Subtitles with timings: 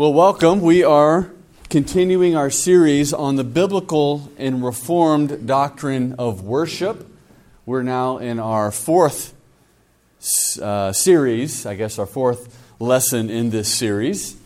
[0.00, 0.62] Well, welcome.
[0.62, 1.30] We are
[1.68, 7.06] continuing our series on the biblical and reformed doctrine of worship.
[7.66, 9.34] We're now in our fourth
[10.58, 14.38] uh, series, I guess our fourth lesson in this series.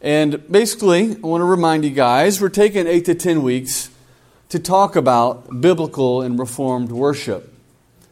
[0.00, 3.90] And basically, I want to remind you guys we're taking eight to ten weeks
[4.50, 7.52] to talk about biblical and reformed worship.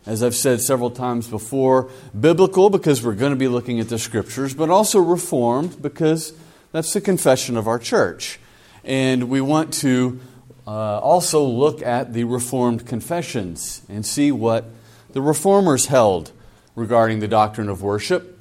[0.05, 4.01] As I've said several times before, biblical because we're going to be looking at the
[4.01, 6.33] scriptures, but also reformed because
[6.73, 8.41] that's the confession of our church.
[8.85, 10.21] And we want to
[10.67, 14.65] uh, also look at the Reformed confessions and see what
[15.13, 16.33] the Reformers held
[16.75, 18.39] regarding the doctrine of worship.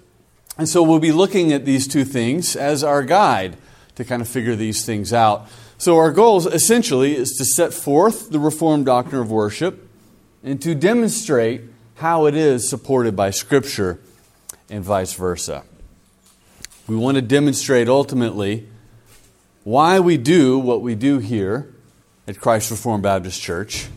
[0.58, 3.58] And so we'll be looking at these two things as our guide
[3.96, 5.48] to kind of figure these things out.
[5.78, 9.88] So our goal essentially is to set forth the Reformed doctrine of worship
[10.44, 11.62] and to demonstrate
[11.96, 14.00] how it is supported by Scripture
[14.70, 15.64] and vice versa.
[16.92, 18.68] We want to demonstrate ultimately
[19.64, 21.74] why we do what we do here
[22.28, 23.88] at Christ Reformed Baptist Church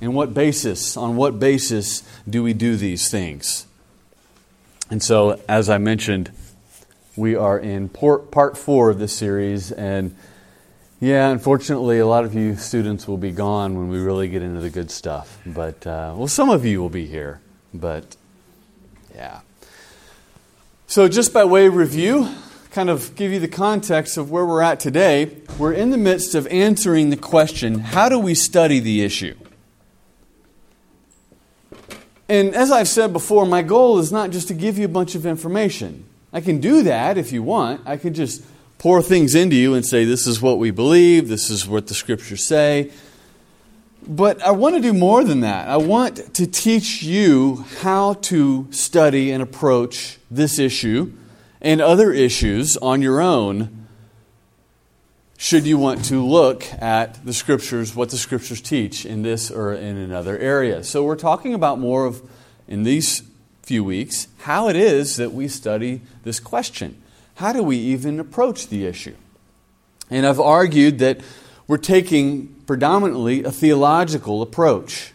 [0.00, 3.66] and what basis, on what basis do we do these things.
[4.88, 6.30] And so, as I mentioned,
[7.16, 10.16] we are in part four of this series, and
[11.00, 14.62] yeah, unfortunately, a lot of you students will be gone when we really get into
[14.62, 15.38] the good stuff.
[15.44, 17.42] But, uh, well, some of you will be here,
[17.74, 18.16] but
[19.14, 19.40] yeah.
[20.88, 22.32] So, just by way of review,
[22.70, 26.36] kind of give you the context of where we're at today, we're in the midst
[26.36, 29.34] of answering the question how do we study the issue?
[32.28, 35.16] And as I've said before, my goal is not just to give you a bunch
[35.16, 36.04] of information.
[36.32, 37.80] I can do that if you want.
[37.84, 38.44] I can just
[38.78, 41.94] pour things into you and say, this is what we believe, this is what the
[41.94, 42.92] scriptures say.
[44.06, 45.68] But I want to do more than that.
[45.68, 51.12] I want to teach you how to study and approach this issue
[51.60, 53.86] and other issues on your own
[55.38, 59.72] should you want to look at the scriptures, what the scriptures teach in this or
[59.74, 60.82] in another area.
[60.82, 62.22] So we're talking about more of,
[62.66, 63.22] in these
[63.62, 67.02] few weeks, how it is that we study this question.
[67.34, 69.16] How do we even approach the issue?
[70.08, 71.20] And I've argued that
[71.66, 75.12] we're taking predominantly a theological approach.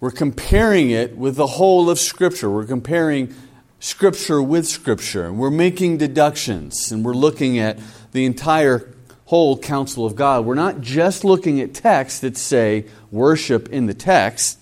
[0.00, 2.50] We're comparing it with the whole of Scripture.
[2.50, 3.34] We're comparing
[3.80, 5.32] Scripture with Scripture.
[5.32, 7.78] We're making deductions and we're looking at
[8.12, 8.92] the entire
[9.26, 10.44] whole counsel of God.
[10.44, 14.58] We're not just looking at texts that say worship in the text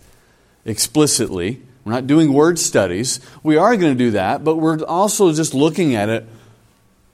[0.64, 1.62] explicitly.
[1.84, 3.20] We're not doing word studies.
[3.42, 6.26] We are going to do that, but we're also just looking at it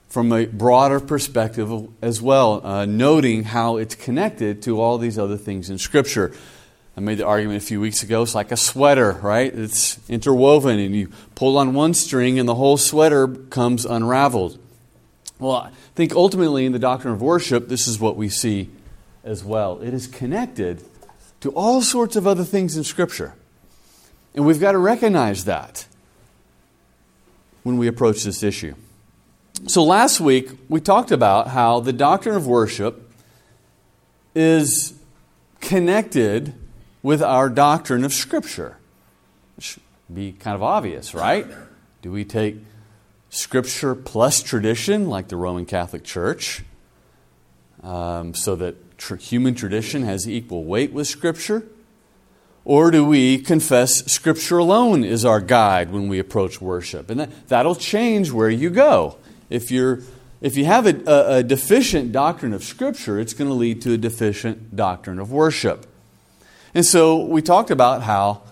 [0.09, 1.69] from a broader perspective
[2.01, 6.33] as well, uh, noting how it's connected to all these other things in Scripture.
[6.95, 8.23] I made the argument a few weeks ago.
[8.23, 9.53] It's like a sweater, right?
[9.53, 14.57] It's interwoven, and you pull on one string, and the whole sweater comes unraveled.
[15.39, 18.69] Well, I think ultimately in the doctrine of worship, this is what we see
[19.23, 19.79] as well.
[19.81, 20.83] It is connected
[21.41, 23.35] to all sorts of other things in Scripture.
[24.33, 25.85] And we've got to recognize that
[27.61, 28.73] when we approach this issue.
[29.65, 33.11] So last week, we talked about how the doctrine of worship
[34.35, 34.93] is
[35.59, 36.53] connected
[37.01, 38.77] with our doctrine of Scripture.
[39.57, 41.47] It should be kind of obvious, right?
[42.01, 42.57] Do we take
[43.29, 46.63] Scripture plus tradition, like the Roman Catholic Church,
[47.83, 51.63] um, so that tr- human tradition has equal weight with Scripture?
[52.63, 57.09] Or do we confess Scripture alone is our guide when we approach worship?
[57.09, 59.17] And that, that'll change where you go.
[59.49, 60.01] If, you're,
[60.41, 63.93] if you have a, a, a deficient doctrine of Scripture, it's going to lead to
[63.93, 65.85] a deficient doctrine of worship.
[66.73, 68.43] And so we talked about how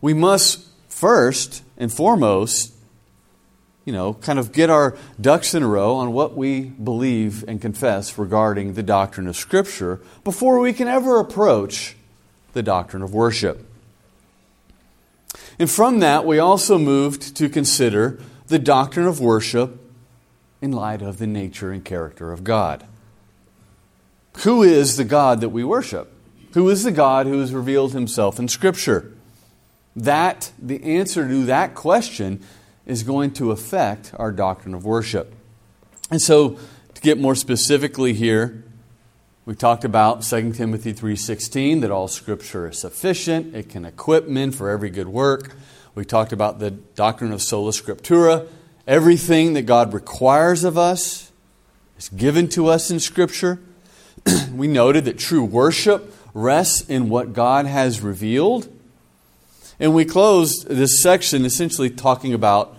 [0.00, 2.72] we must first and foremost,
[3.84, 7.60] you know, kind of get our ducks in a row on what we believe and
[7.60, 11.96] confess regarding the doctrine of Scripture before we can ever approach
[12.52, 13.64] the doctrine of worship.
[15.58, 19.80] And from that, we also moved to consider the doctrine of worship
[20.66, 22.84] in light of the nature and character of God.
[24.38, 26.12] Who is the God that we worship?
[26.54, 29.12] Who is the God who has revealed himself in Scripture?
[29.94, 32.42] That, the answer to that question
[32.84, 35.32] is going to affect our doctrine of worship.
[36.10, 36.58] And so,
[36.94, 38.64] to get more specifically here,
[39.44, 44.50] we talked about 2 Timothy 3:16 that all scripture is sufficient, it can equip men
[44.50, 45.54] for every good work.
[45.94, 48.48] We talked about the doctrine of sola scriptura,
[48.86, 51.32] Everything that God requires of us
[51.98, 53.60] is given to us in Scripture.
[54.52, 58.68] we noted that true worship rests in what God has revealed.
[59.80, 62.76] And we closed this section essentially talking about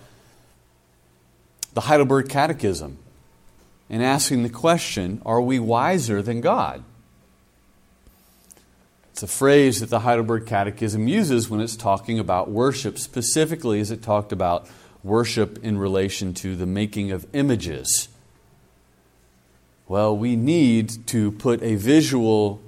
[1.74, 2.98] the Heidelberg Catechism
[3.90, 6.82] and asking the question are we wiser than God?
[9.12, 13.90] It's a phrase that the Heidelberg Catechism uses when it's talking about worship, specifically as
[13.90, 14.68] it talked about
[15.02, 18.08] worship in relation to the making of images.
[19.86, 22.60] Well, we need to put a visual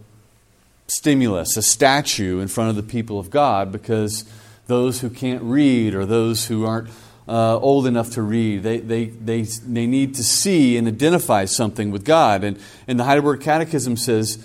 [0.86, 4.24] stimulus, a statue, in front of the people of God because
[4.66, 6.88] those who can't read or those who aren't
[7.28, 11.90] uh, old enough to read, they, they, they, they need to see and identify something
[11.90, 12.42] with God.
[12.42, 14.44] And, and the Heidelberg Catechism says,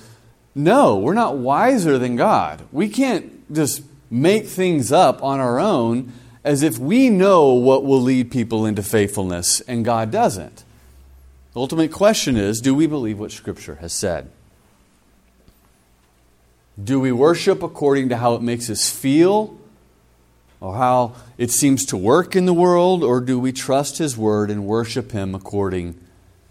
[0.54, 2.62] no, we're not wiser than God.
[2.72, 6.14] We can't just make things up on our own
[6.46, 10.64] as if we know what will lead people into faithfulness and God doesn't.
[11.54, 14.30] The ultimate question is do we believe what Scripture has said?
[16.82, 19.58] Do we worship according to how it makes us feel
[20.62, 24.50] or how it seems to work in the world, or do we trust His Word
[24.50, 26.00] and worship Him according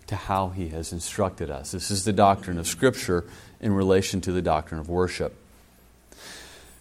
[0.06, 1.73] to how He has instructed us?
[1.73, 3.25] This is the doctrine of Scripture
[3.61, 5.35] in relation to the doctrine of worship.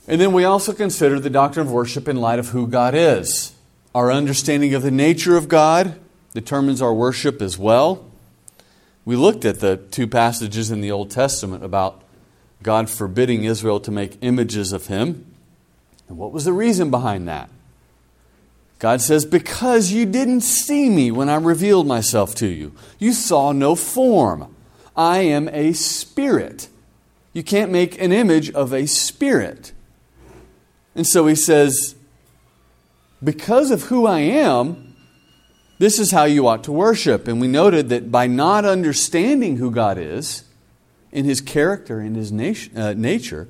[0.07, 3.53] And then we also consider the doctrine of worship in light of who God is.
[3.95, 5.99] Our understanding of the nature of God
[6.33, 8.05] determines our worship as well.
[9.05, 12.01] We looked at the two passages in the Old Testament about
[12.61, 15.25] God forbidding Israel to make images of Him.
[16.07, 17.49] And what was the reason behind that?
[18.79, 22.73] God says, Because you didn't see me when I revealed myself to you.
[22.99, 24.53] You saw no form.
[24.95, 26.67] I am a spirit.
[27.31, 29.71] You can't make an image of a spirit.
[30.95, 31.95] And so he says,
[33.23, 34.95] Because of who I am,
[35.79, 37.27] this is how you ought to worship.
[37.27, 40.43] And we noted that by not understanding who God is,
[41.13, 43.47] in his character, in his nat- uh, nature,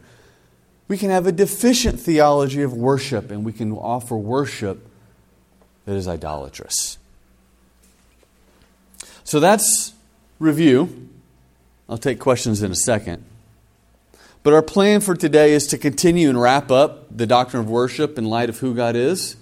[0.88, 4.86] we can have a deficient theology of worship and we can offer worship
[5.86, 6.98] that is idolatrous.
[9.24, 9.94] So that's
[10.40, 11.10] review.
[11.88, 13.24] I'll take questions in a second.
[14.44, 18.18] But our plan for today is to continue and wrap up the doctrine of worship
[18.18, 19.38] in light of who God is.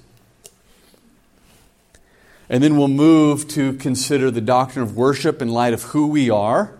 [2.48, 6.30] And then we'll move to consider the doctrine of worship in light of who we
[6.30, 6.78] are.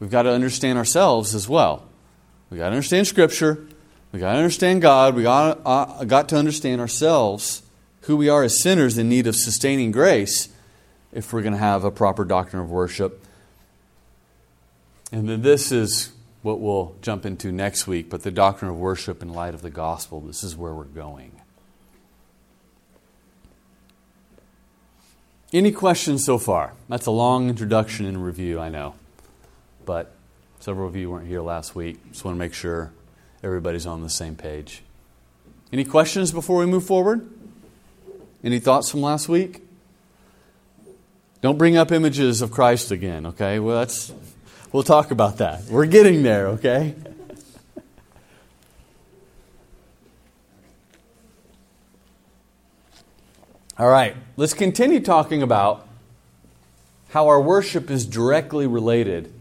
[0.00, 1.86] We've got to understand ourselves as well.
[2.48, 3.66] We've got to understand Scripture.
[4.10, 5.14] We've got to understand God.
[5.14, 7.62] We've got, uh, got to understand ourselves,
[8.02, 10.48] who we are as sinners in need of sustaining grace,
[11.12, 13.22] if we're going to have a proper doctrine of worship.
[15.12, 16.13] And then this is
[16.44, 19.70] what we'll jump into next week, but the doctrine of worship in light of the
[19.70, 20.20] gospel.
[20.20, 21.40] This is where we're going.
[25.54, 26.74] Any questions so far?
[26.86, 28.94] That's a long introduction and review, I know.
[29.86, 30.12] But
[30.60, 31.96] several of you weren't here last week.
[32.12, 32.92] Just want to make sure
[33.42, 34.82] everybody's on the same page.
[35.72, 37.26] Any questions before we move forward?
[38.42, 39.62] Any thoughts from last week?
[41.40, 43.58] Don't bring up images of Christ again, okay?
[43.58, 44.12] Well, that's
[44.74, 45.66] We'll talk about that.
[45.66, 46.96] We're getting there, okay?
[53.78, 55.86] All right, let's continue talking about
[57.10, 59.32] how our worship is directly related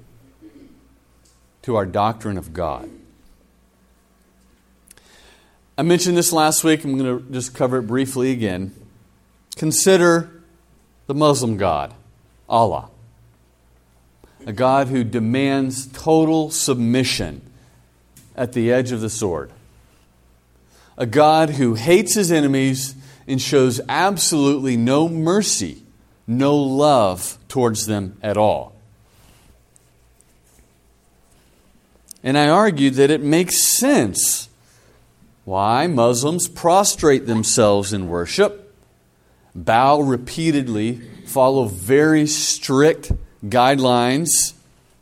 [1.64, 2.92] to our doctrine of God.
[5.76, 6.84] I mentioned this last week.
[6.84, 8.72] I'm going to just cover it briefly again.
[9.56, 10.44] Consider
[11.08, 11.96] the Muslim God,
[12.48, 12.92] Allah
[14.46, 17.42] a God who demands total submission
[18.36, 19.52] at the edge of the sword,
[20.98, 22.96] a God who hates his enemies
[23.28, 25.84] and shows absolutely no mercy,
[26.28, 28.74] no love towards them at all.
[32.24, 34.50] And I argued that it makes sense
[35.46, 38.74] why Muslims prostrate themselves in worship,
[39.54, 43.12] bow repeatedly, follow very strict
[43.46, 44.54] guidelines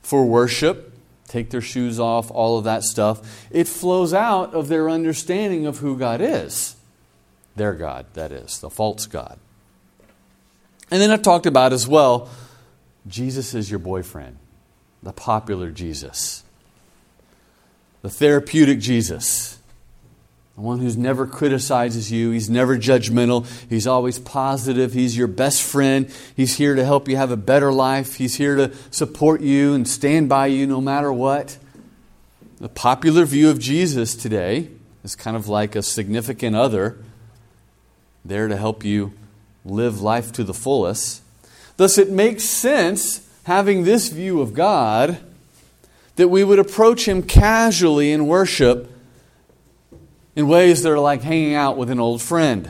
[0.02, 0.94] for worship,
[1.28, 3.48] take their shoes off, all of that stuff.
[3.52, 6.76] It flows out of their understanding of who God is.
[7.56, 9.38] Their God, that is, the false God.
[10.90, 12.30] And then I talked about as well
[13.08, 14.38] Jesus is your boyfriend,
[15.02, 16.44] the popular Jesus,
[18.02, 19.58] the therapeutic Jesus
[20.56, 22.32] the one who's never criticizes you.
[22.32, 23.48] He's never judgmental.
[23.70, 24.94] He's always positive.
[24.94, 26.14] He's your best friend.
[26.36, 28.16] He's here to help you have a better life.
[28.16, 31.58] He's here to support you and stand by you no matter what.
[32.60, 34.70] The popular view of Jesus today
[35.04, 36.98] is kind of like a significant other
[38.24, 39.14] there to help you
[39.66, 41.24] live life to the fullest.
[41.78, 45.18] Thus, it makes sense, having this view of God,
[46.18, 48.91] that we would approach Him casually in worship
[50.36, 52.70] in ways that are like hanging out with an old friend.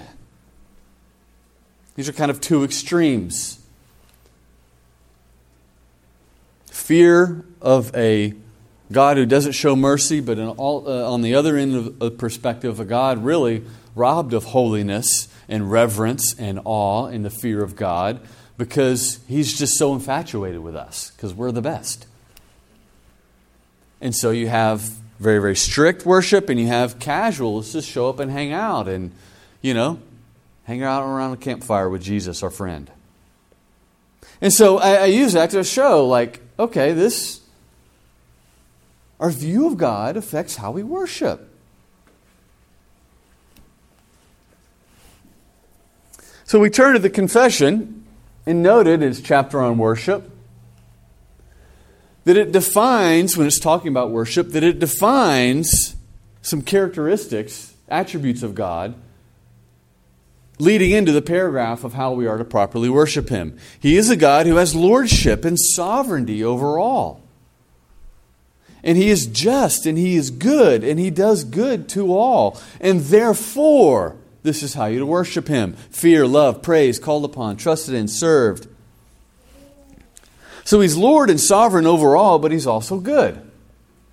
[1.96, 3.62] These are kind of two extremes.
[6.92, 8.34] fear of a
[8.92, 12.82] God who doesn't show mercy, but all, uh, on the other end of the perspective,
[12.82, 13.64] a God really
[13.96, 18.20] robbed of holiness and reverence and awe and the fear of God
[18.58, 22.08] because he's just so infatuated with us because we're the best.
[24.02, 24.92] And so you have
[25.22, 27.58] very, very strict worship and you have casual.
[27.58, 29.12] Let's just show up and hang out and,
[29.62, 30.00] you know,
[30.64, 32.90] hang out around a campfire with Jesus, our friend.
[34.42, 37.42] And so I, I use that to show, like, okay, this,
[39.20, 41.48] our view of God affects how we worship.
[46.46, 48.08] So we turn to the confession
[48.48, 50.31] and noted its chapter on worship
[52.24, 55.96] that it defines, when it's talking about worship, that it defines
[56.42, 58.96] some characteristics, attributes of God,
[60.60, 63.58] leading into the paragraph of how we are to properly worship Him.
[63.80, 67.22] He is a God who has lordship and sovereignty over all.
[68.84, 72.62] And He is just and He is good and He does good to all.
[72.80, 77.96] And therefore, this is how you to worship Him fear, love, praise, called upon, trusted
[77.96, 78.68] in, served.
[80.64, 83.42] So He's Lord and sovereign over all, but He's also good.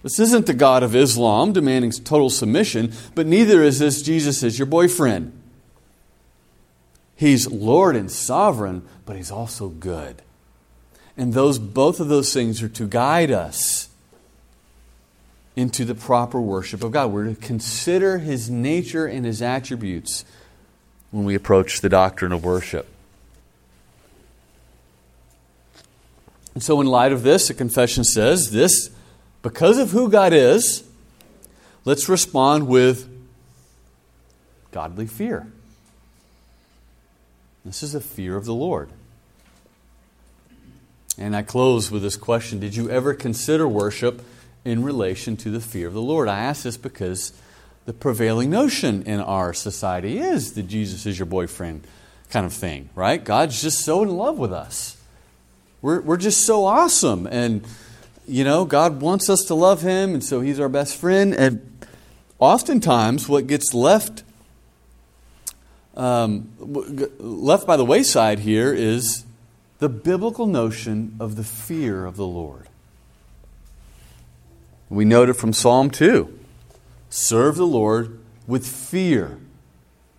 [0.02, 4.59] This isn't the God of Islam demanding total submission, but neither is this Jesus as
[4.59, 5.33] your boyfriend.
[7.17, 10.23] He's Lord and sovereign, but He's also good.
[11.17, 13.88] And those, both of those things are to guide us
[15.57, 17.11] into the proper worship of God.
[17.11, 20.25] We're to consider His nature and His attributes
[21.11, 22.87] when we approach the doctrine of worship.
[26.59, 28.91] And so, in light of this, the confession says this
[29.43, 30.83] because of who God is,
[31.85, 33.09] let's respond with
[34.73, 35.47] godly fear.
[37.65, 38.91] This is a fear of the Lord.
[41.17, 44.21] And I close with this question Did you ever consider worship
[44.65, 46.27] in relation to the fear of the Lord?
[46.27, 47.33] I ask this because
[47.87, 51.87] the prevailing notion in our society is that Jesus is your boyfriend
[52.31, 53.23] kind of thing, right?
[53.23, 54.98] God's just so in love with us.
[55.80, 57.26] We're, we're just so awesome.
[57.26, 57.64] And,
[58.26, 61.35] you know, God wants us to love Him, and so He's our best friend.
[61.35, 61.87] And
[62.38, 64.23] oftentimes, what gets left
[65.99, 66.52] um,
[67.18, 69.26] left by the wayside here is
[69.80, 72.68] the biblical notion of the fear of the Lord.
[74.88, 76.38] We note it from Psalm 2
[77.11, 79.38] Serve the Lord with fear,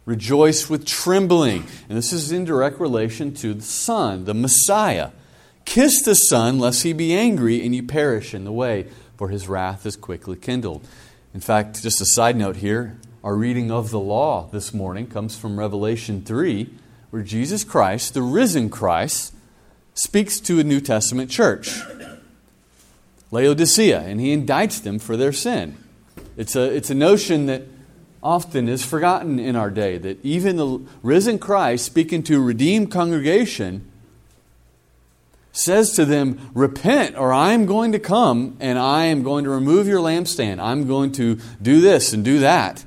[0.06, 1.66] rejoice with trembling.
[1.88, 5.12] And this is in direct relation to the Son, the Messiah.
[5.70, 9.48] Kiss the Son, lest he be angry and you perish in the way, for his
[9.48, 10.88] wrath is quickly kindled.
[11.32, 15.38] In fact, just a side note here our reading of the law this morning comes
[15.38, 16.74] from Revelation 3,
[17.12, 19.32] where Jesus Christ, the risen Christ,
[19.94, 21.80] speaks to a New Testament church,
[23.30, 25.78] Laodicea, and he indicts them for their sin.
[26.36, 27.62] It's a, it's a notion that
[28.24, 32.90] often is forgotten in our day that even the risen Christ, speaking to a redeemed
[32.90, 33.86] congregation,
[35.52, 39.50] says to them, Repent, or I am going to come and I am going to
[39.50, 40.60] remove your lampstand.
[40.60, 42.84] I'm going to do this and do that.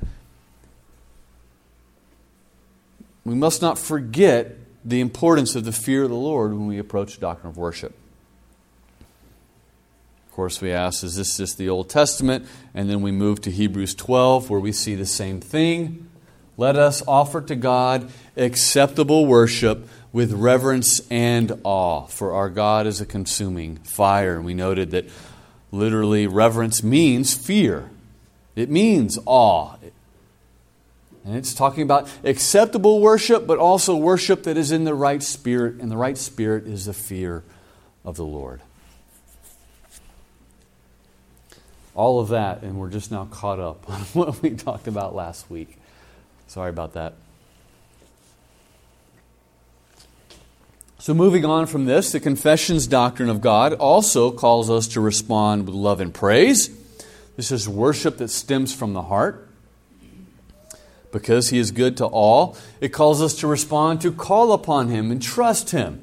[3.25, 7.15] We must not forget the importance of the fear of the Lord when we approach
[7.15, 7.93] the doctrine of worship.
[10.27, 12.47] Of course, we ask, is this just the Old Testament?
[12.73, 16.09] And then we move to Hebrews 12, where we see the same thing.
[16.57, 23.01] Let us offer to God acceptable worship with reverence and awe, for our God is
[23.01, 24.35] a consuming fire.
[24.35, 25.09] And we noted that
[25.71, 27.89] literally reverence means fear,
[28.55, 29.75] it means awe,
[31.25, 35.75] and it's talking about acceptable worship, but also worship that is in the right spirit.
[35.75, 37.43] And the right spirit is the fear
[38.03, 38.61] of the Lord.
[41.95, 45.49] All of that, and we're just now caught up on what we talked about last
[45.49, 45.77] week.
[46.47, 47.13] Sorry about that.
[51.03, 55.65] So, moving on from this, the confession's doctrine of God also calls us to respond
[55.65, 56.69] with love and praise.
[57.35, 59.49] This is worship that stems from the heart
[61.11, 65.11] because he is good to all, it calls us to respond to call upon him
[65.11, 66.01] and trust him.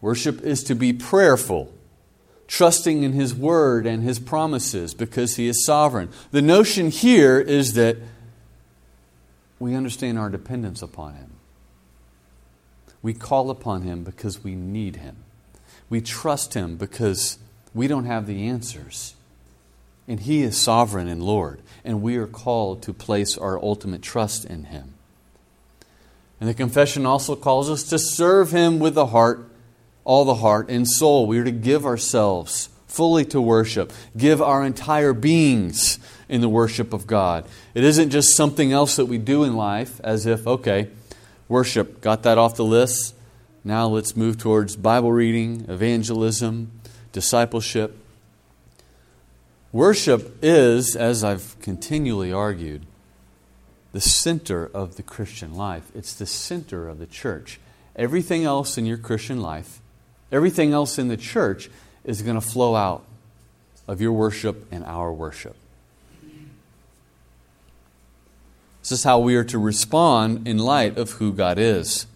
[0.00, 1.70] Worship is to be prayerful,
[2.48, 6.08] trusting in his word and his promises because he is sovereign.
[6.30, 7.98] The notion here is that
[9.58, 11.30] we understand our dependence upon him.
[13.02, 15.16] We call upon him because we need him.
[15.88, 17.38] We trust him because
[17.74, 19.14] we don't have the answers.
[20.10, 24.44] And He is sovereign and Lord, and we are called to place our ultimate trust
[24.44, 24.94] in Him.
[26.40, 29.48] And the confession also calls us to serve Him with the heart,
[30.04, 31.26] all the heart and soul.
[31.28, 36.92] We are to give ourselves fully to worship, give our entire beings in the worship
[36.92, 37.46] of God.
[37.72, 40.88] It isn't just something else that we do in life as if, okay,
[41.50, 43.14] worship, got that off the list.
[43.64, 46.70] Now let's move towards Bible reading, evangelism,
[47.12, 47.98] discipleship.
[49.72, 52.86] Worship is, as I've continually argued,
[53.92, 55.90] the center of the Christian life.
[55.94, 57.60] It's the center of the church.
[57.96, 59.80] Everything else in your Christian life,
[60.30, 61.68] everything else in the church
[62.04, 63.04] is going to flow out
[63.88, 65.56] of your worship and our worship.
[68.80, 72.06] This is how we are to respond in light of who God is.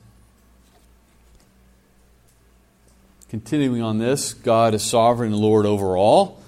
[3.28, 6.40] Continuing on this, God is sovereign and Lord over all.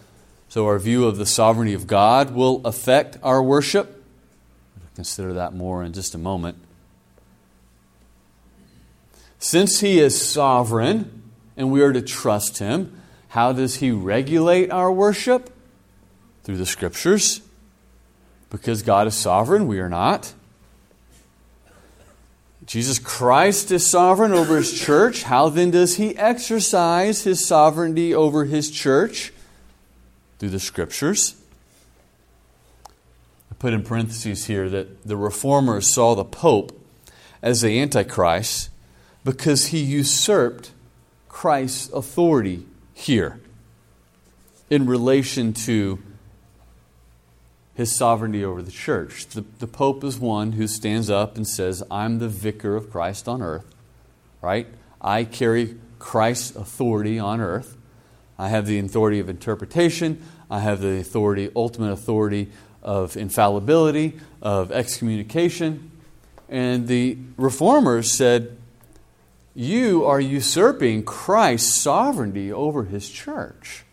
[0.49, 4.05] So our view of the sovereignty of God will affect our worship.
[4.77, 6.59] We'll consider that more in just a moment.
[9.39, 11.25] Since He is sovereign
[11.57, 15.53] and we are to trust Him, how does He regulate our worship?
[16.45, 17.43] Through the Scriptures.
[18.57, 20.33] Because God is sovereign, we are not.
[22.65, 25.25] Jesus Christ is sovereign over His church.
[25.25, 29.31] How then does He exercise His sovereignty over His church?
[30.39, 31.35] Through the Scriptures.
[33.51, 36.73] I put in parentheses here that the reformers saw the Pope
[37.43, 38.71] as the Antichrist
[39.23, 40.71] because he usurped
[41.29, 43.39] Christ's authority here
[44.71, 45.99] in relation to
[47.77, 49.27] his sovereignty over the church.
[49.27, 53.29] The, the Pope is one who stands up and says, I'm the vicar of Christ
[53.29, 53.67] on earth,
[54.41, 54.67] right?
[55.01, 57.77] I carry Christ's authority on earth.
[58.39, 60.23] I have the authority of interpretation.
[60.51, 62.51] I have the authority, ultimate authority
[62.83, 65.91] of infallibility, of excommunication.
[66.49, 68.57] And the reformers said,
[69.55, 73.86] You are usurping Christ's sovereignty over his church.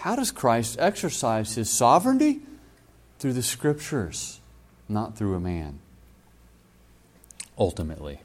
[0.00, 2.40] How does Christ exercise his sovereignty?
[3.18, 4.40] Through the scriptures,
[4.88, 5.78] not through a man.
[7.58, 8.20] Ultimately.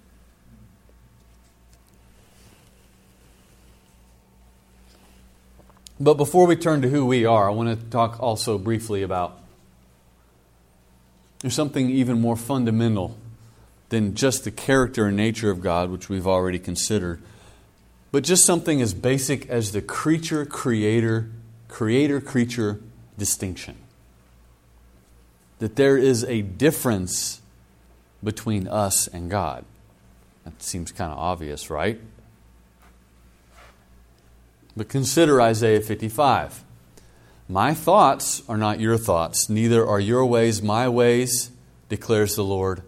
[5.99, 9.37] But before we turn to who we are, I want to talk also briefly about
[11.39, 13.17] there's something even more fundamental
[13.89, 17.21] than just the character and nature of God, which we've already considered,
[18.13, 21.29] but just something as basic as the creature creator
[21.67, 22.79] creator creature
[23.17, 23.77] distinction.
[25.59, 27.41] That there is a difference
[28.23, 29.65] between us and God.
[30.43, 31.99] That seems kind of obvious, right?
[34.75, 36.63] But consider Isaiah 55.
[37.47, 41.51] My thoughts are not your thoughts, neither are your ways my ways,
[41.89, 42.81] declares the Lord.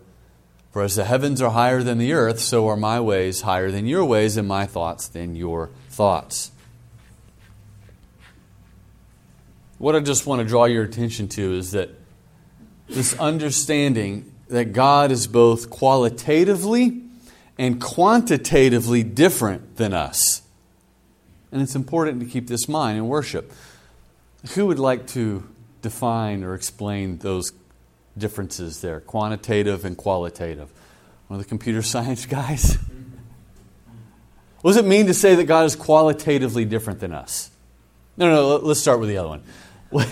[0.71, 3.85] For as the heavens are higher than the earth, so are my ways higher than
[3.85, 6.51] your ways, and my thoughts than your thoughts.
[9.77, 11.89] What I just want to draw your attention to is that
[12.87, 17.03] this understanding that God is both qualitatively
[17.59, 20.41] and quantitatively different than us.
[21.51, 23.51] And it's important to keep this in mind in worship.
[24.53, 25.47] Who would like to
[25.81, 27.51] define or explain those
[28.17, 30.71] differences there, quantitative and qualitative?
[31.27, 32.77] One of the computer science guys?
[34.61, 37.51] What does it mean to say that God is qualitatively different than us?
[38.17, 39.43] No, no, let's start with the other one.
[39.89, 40.09] What,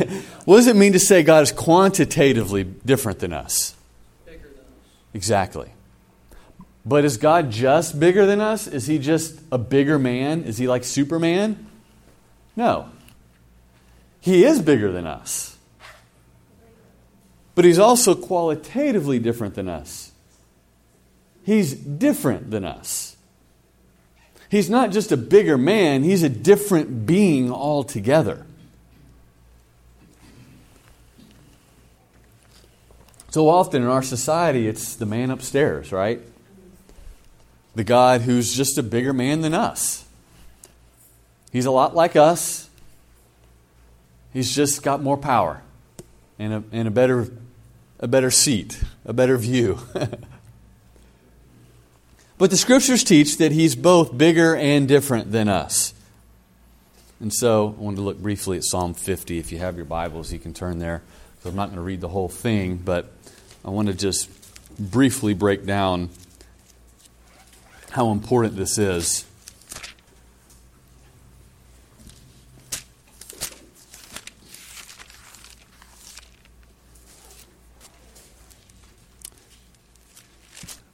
[0.47, 3.75] does it mean to say God is quantitatively different than us?
[4.25, 4.63] Bigger than us.
[5.13, 5.69] Exactly.
[6.85, 8.67] But is God just bigger than us?
[8.67, 10.43] Is he just a bigger man?
[10.43, 11.65] Is he like Superman?
[12.55, 12.89] No.
[14.21, 15.57] He is bigger than us.
[17.55, 20.11] But he's also qualitatively different than us.
[21.43, 23.15] He's different than us.
[24.49, 28.45] He's not just a bigger man, he's a different being altogether.
[33.35, 36.21] So often in our society, it's the man upstairs, right?
[37.75, 40.05] The God who's just a bigger man than us.
[41.51, 42.69] He's a lot like us.
[44.31, 45.61] He's just got more power
[46.39, 47.27] and a, and a, better,
[47.99, 49.79] a better seat, a better view.
[52.37, 55.93] but the scriptures teach that he's both bigger and different than us.
[57.19, 59.39] And so I wanted to look briefly at Psalm 50.
[59.39, 61.01] If you have your Bibles, you can turn there.
[61.43, 63.11] So I'm not going to read the whole thing, but
[63.65, 64.29] I want to just
[64.77, 66.09] briefly break down
[67.89, 69.25] how important this is.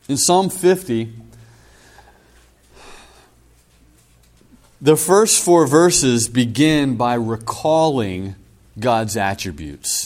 [0.07, 1.13] In Psalm 50,
[4.83, 8.35] The first four verses begin by recalling
[8.79, 10.00] God's attributes.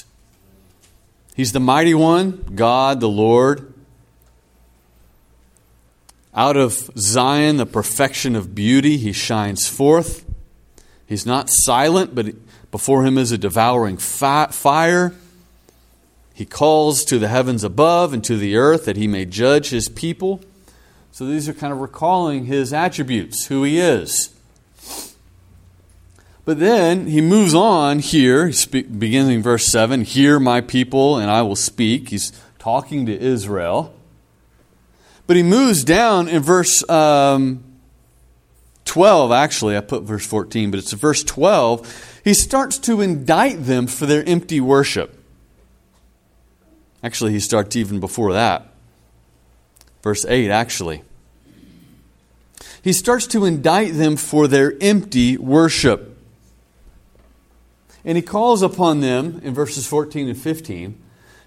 [1.35, 3.73] He's the mighty one, God, the Lord.
[6.33, 10.25] Out of Zion, the perfection of beauty, he shines forth.
[11.05, 12.27] He's not silent, but
[12.71, 15.13] before him is a devouring fire.
[16.33, 19.89] He calls to the heavens above and to the earth that he may judge his
[19.89, 20.41] people.
[21.11, 24.34] So these are kind of recalling his attributes, who he is.
[26.45, 31.55] But then he moves on here, beginning verse 7 Hear my people, and I will
[31.55, 32.09] speak.
[32.09, 33.93] He's talking to Israel.
[35.27, 37.63] But he moves down in verse um,
[38.85, 42.21] 12, actually, I put verse 14, but it's verse 12.
[42.23, 45.19] He starts to indict them for their empty worship.
[47.03, 48.67] Actually, he starts even before that.
[50.03, 51.01] Verse 8, actually.
[52.83, 56.14] He starts to indict them for their empty worship.
[58.05, 61.01] And he calls upon them in verses 14 and 15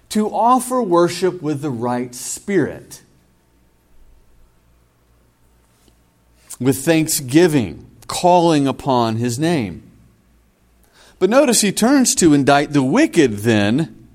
[0.09, 3.01] to offer worship with the right spirit,
[6.59, 9.83] with thanksgiving, calling upon his name.
[11.17, 14.07] But notice he turns to indict the wicked then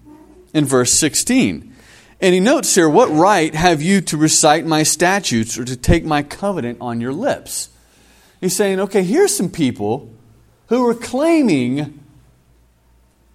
[0.53, 1.75] in verse 16.
[2.21, 6.05] And he notes here, What right have you to recite my statutes or to take
[6.05, 7.69] my covenant on your lips?
[8.41, 10.13] He's saying, okay, here's some people
[10.69, 12.04] who are claiming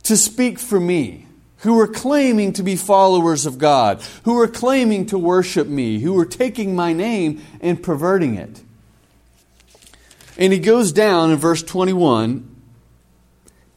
[0.10, 5.06] to speak for me, who were claiming to be followers of God, who were claiming
[5.06, 8.64] to worship me, who were taking my name and perverting it.
[10.36, 12.44] And he goes down in verse 21.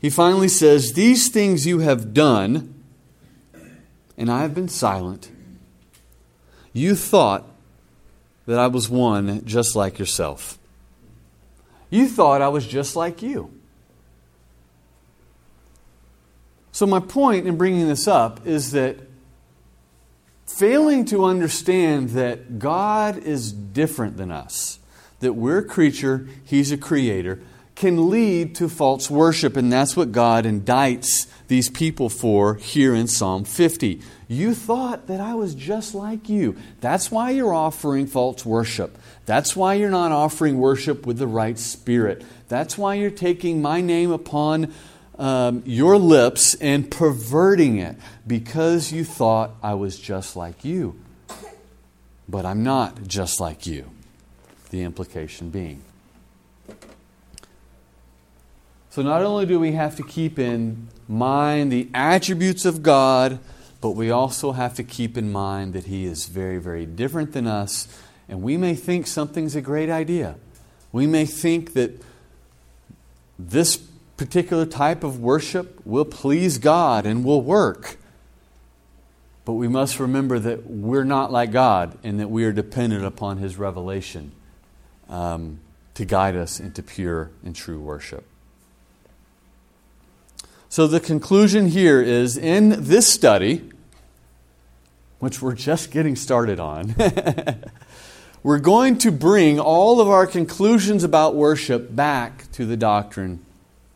[0.01, 2.83] He finally says, These things you have done,
[4.17, 5.31] and I have been silent.
[6.73, 7.45] You thought
[8.47, 10.59] that I was one just like yourself.
[11.91, 13.51] You thought I was just like you.
[16.73, 18.97] So, my point in bringing this up is that
[20.47, 24.79] failing to understand that God is different than us,
[25.21, 27.41] that we're a creature, He's a creator,
[27.75, 29.57] can lead to false worship.
[29.57, 34.01] And that's what God indicts these people for here in Psalm 50.
[34.29, 36.57] You thought that I was just like you.
[36.81, 38.97] That's why you're offering false worship.
[39.27, 42.25] That's why you're not offering worship with the right spirit.
[42.49, 44.73] That's why you're taking my name upon
[45.23, 50.99] um, your lips and perverting it because you thought I was just like you.
[52.29, 53.89] But I'm not just like you.
[54.71, 55.83] The implication being.
[58.91, 63.39] So, not only do we have to keep in mind the attributes of God,
[63.81, 67.47] but we also have to keep in mind that He is very, very different than
[67.47, 67.87] us.
[68.29, 70.35] And we may think something's a great idea.
[70.91, 72.03] We may think that
[73.39, 73.77] this
[74.25, 77.97] particular type of worship will please God and will work.
[79.45, 83.39] But we must remember that we're not like God and that we are dependent upon
[83.39, 84.31] His revelation
[85.09, 85.59] um,
[85.95, 88.25] to guide us into pure and true worship.
[90.69, 93.69] So, the conclusion here is in this study,
[95.19, 96.95] which we're just getting started on,
[98.45, 103.45] we're going to bring all of our conclusions about worship back to the doctrine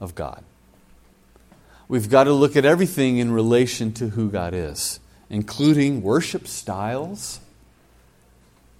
[0.00, 0.44] of God.
[1.88, 4.98] We've got to look at everything in relation to who God is,
[5.30, 7.40] including worship styles,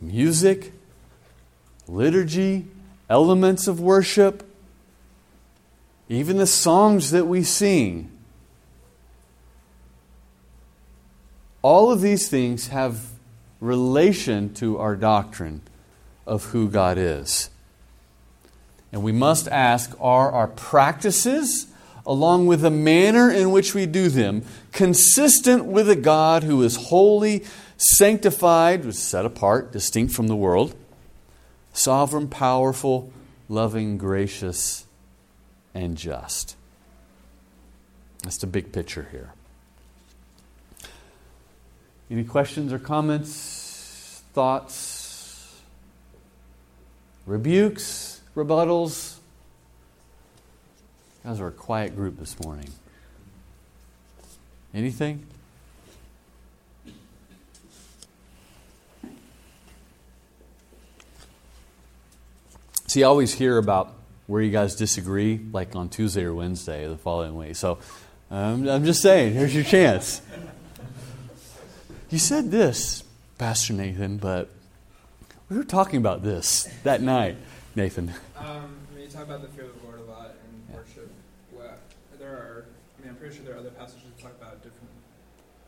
[0.01, 0.73] music,
[1.87, 2.67] liturgy,
[3.09, 4.43] elements of worship,
[6.09, 8.11] even the songs that we sing.
[11.63, 13.01] All of these things have
[13.61, 15.63] relation to our doctrine
[16.27, 17.51] of who God is.
[18.97, 21.67] And we must ask are our practices,
[22.07, 26.77] along with the manner in which we do them, consistent with a God who is
[26.77, 27.45] holy,
[27.77, 30.75] sanctified, set apart, distinct from the world,
[31.75, 33.13] sovereign, powerful,
[33.51, 34.87] loving, gracious,
[35.75, 36.57] and just?
[38.23, 39.35] That's the big picture here.
[42.11, 45.55] Any questions or comments, thoughts,
[47.27, 48.16] rebukes?
[48.37, 49.17] Rebuttals?
[51.25, 52.69] Guys are a quiet group this morning.
[54.73, 55.27] Anything?
[62.87, 63.95] See, I always hear about
[64.27, 67.57] where you guys disagree, like on Tuesday or Wednesday or the following week.
[67.57, 67.79] So
[68.31, 70.21] um, I'm just saying, here's your chance.
[72.11, 73.03] You said this,
[73.39, 74.51] Pastor Nathan, but
[75.49, 77.37] we were talking about this that night.
[77.77, 78.11] Nathan.
[78.39, 80.81] Um, you talk about the fear of the Lord a lot in Yeah.
[80.81, 81.11] worship.
[81.53, 81.79] What,
[82.19, 82.65] there are,
[82.99, 84.89] I mean, I'm pretty sure there are other passages that talk about different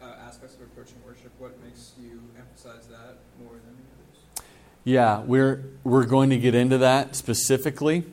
[0.00, 1.30] uh, aspects of approaching worship.
[1.38, 4.42] What makes you emphasize that more than others?
[4.84, 8.04] Yeah, we're we're going to get into that specifically,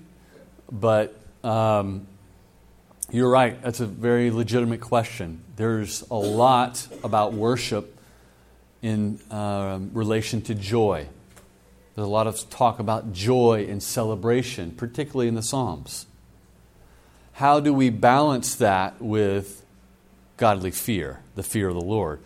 [0.69, 2.07] but um,
[3.11, 3.61] you're right.
[3.61, 5.41] That's a very legitimate question.
[5.55, 7.97] There's a lot about worship
[8.81, 11.07] in um, relation to joy.
[11.95, 16.07] There's a lot of talk about joy and celebration, particularly in the Psalms.
[17.33, 19.65] How do we balance that with
[20.37, 22.19] godly fear, the fear of the Lord?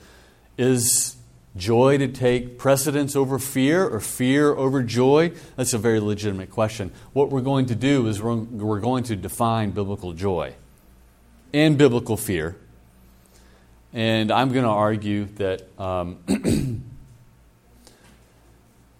[0.57, 1.15] Is
[1.55, 5.33] joy to take precedence over fear or fear over joy?
[5.55, 6.91] That's a very legitimate question.
[7.13, 10.55] What we're going to do is we're, going to define biblical joy
[11.53, 12.55] and biblical fear.
[13.93, 16.17] And I'm going to argue that um,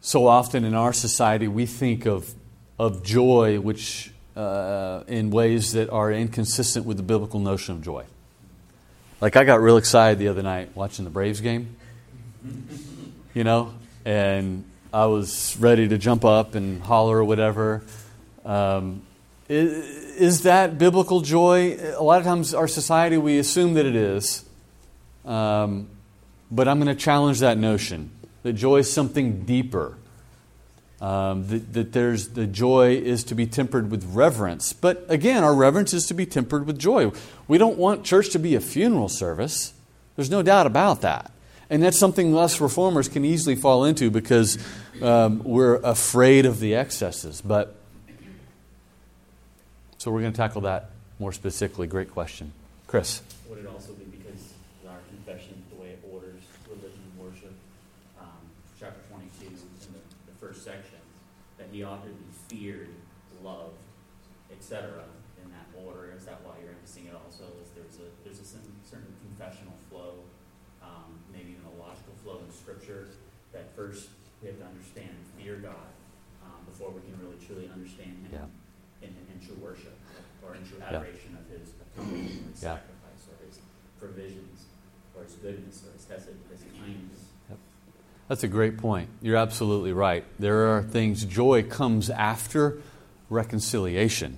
[0.02, 2.34] so often in our society we think of,
[2.78, 8.06] of joy which uh, in ways that are inconsistent with the biblical notion of joy.
[9.20, 11.76] Like I got real excited the other night watching the Braves game
[13.34, 13.74] you know,
[14.06, 17.84] and I was ready to jump up and holler or whatever.
[18.46, 19.04] Um,
[19.48, 21.78] is, that biblical joy?
[21.96, 24.46] A lot of times, our society, we assume that it is.
[25.26, 25.90] Um,
[26.52, 28.12] but I'm going to challenge that notion
[28.44, 29.98] that joy is something deeper.
[31.02, 34.74] Um, that, that there's the joy is to be tempered with reverence.
[34.74, 37.12] But again, our reverence is to be tempered with joy.
[37.48, 39.74] We don't want church to be a funeral service.
[40.18, 41.32] There's no doubt about that.
[41.70, 44.58] And that's something us reformers can easily fall into because
[45.02, 47.42] um, we're afraid of the excesses.
[47.42, 47.76] But
[50.00, 51.86] so we're going to tackle that more specifically.
[51.86, 52.54] Great question,
[52.88, 53.22] Chris.
[53.50, 54.54] Would it also be because
[54.88, 57.52] our confession, the way it orders religion and worship,
[58.20, 58.28] um,
[58.80, 59.54] chapter 22, in
[59.92, 60.00] the,
[60.32, 60.98] the first section,
[61.70, 62.90] that he ought to be feared,
[63.44, 63.78] loved,
[64.52, 65.06] etc.
[65.38, 67.16] In that order, is that why you're emphasizing it?
[67.16, 70.26] Also, is there's a there's a certain, confessional flow
[70.82, 73.08] um, maybe even a logical flow in Scripture,
[73.54, 74.10] that first
[74.42, 75.92] we have to understand and fear God
[76.44, 79.08] um, before we can really truly understand Him Yeah.
[79.08, 79.96] in, in, true worship
[80.44, 81.04] or in true Yeah.
[81.04, 82.80] adoration of His or His Yeah.
[82.80, 83.60] sacrifice or His
[84.00, 84.72] provisions
[85.16, 86.40] or His goodness or His hesed.
[88.30, 89.10] That's a great point.
[89.24, 90.24] You're absolutely right.
[90.38, 92.78] There are things, joy comes after
[93.28, 94.38] reconciliation,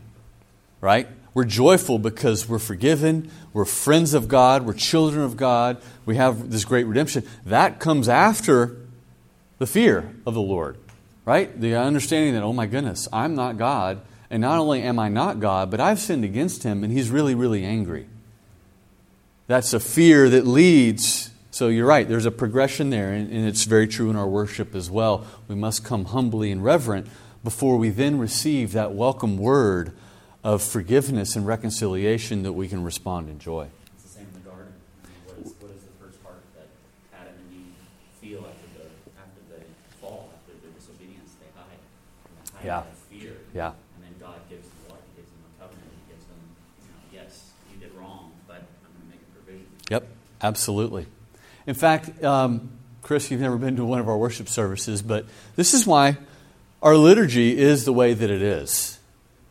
[0.80, 1.10] right?
[1.34, 6.52] We're joyful because we're forgiven, we're friends of God, we're children of God, we have
[6.52, 7.28] this great redemption.
[7.46, 8.78] That comes after
[9.60, 10.78] the fear of the Lord,
[11.26, 11.60] right?
[11.60, 15.42] The understanding that, oh my goodness, I'm not God, and not only am I not
[15.42, 18.08] God, but I've sinned against Him, and He's really, really angry.
[19.48, 21.30] That's a fear that leads.
[21.54, 24.74] So you're right, there's a progression there, and, and it's very true in our worship
[24.74, 25.26] as well.
[25.50, 27.08] We must come humbly and reverent
[27.44, 29.92] before we then receive that welcome word
[30.46, 33.68] of forgiveness and reconciliation that we can respond in joy.
[33.96, 34.72] It's the same in the garden.
[35.26, 36.68] What, is, what is the first part that
[37.20, 37.76] Adam and Eve
[38.22, 38.88] feel after the
[39.20, 39.60] after the
[40.00, 41.36] fall, after their disobedience?
[41.42, 41.68] They hide.
[41.68, 42.80] And they hide Yeah.
[42.80, 43.34] of fear.
[43.54, 43.74] Yeah.
[44.00, 45.02] And then God gives them what?
[45.12, 45.92] He gives them a covenant.
[46.08, 46.40] He gives them,
[46.80, 49.68] you know, yes, you did wrong, but I'm going to make a provision.
[49.92, 50.08] Yep,
[50.42, 51.08] absolutely.
[51.68, 52.72] In fact, um,
[53.02, 56.18] Chris, you've never been to one of our worship services, but this is why
[56.82, 59.00] our liturgy is the way that it is.